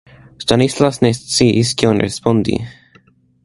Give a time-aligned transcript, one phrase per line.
[0.43, 2.59] Stanislas ne sciis, kion respondi.